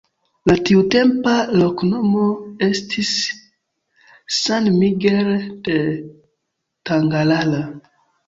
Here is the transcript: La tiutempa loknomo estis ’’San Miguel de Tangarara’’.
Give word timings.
La 0.49 0.53
tiutempa 0.67 1.33
loknomo 1.59 2.23
estis 2.67 3.11
’’San 4.37 4.71
Miguel 4.79 5.29
de 5.69 5.77
Tangarara’’. 6.91 7.63